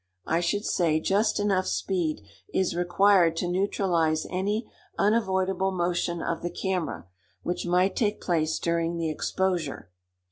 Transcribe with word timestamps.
I 0.25 0.39
should 0.39 0.65
say 0.65 0.99
just 0.99 1.39
enough 1.39 1.67
speed 1.67 2.21
is 2.51 2.75
required 2.75 3.37
to 3.37 3.47
neutralize 3.47 4.25
any 4.31 4.67
unavoidable 4.97 5.69
motion 5.69 6.23
of 6.23 6.41
the 6.41 6.49
camera 6.49 7.05
which 7.43 7.67
might 7.67 7.95
take 7.95 8.19
place 8.19 8.57
during 8.57 8.97
the 8.97 9.11
exposure. 9.11 9.91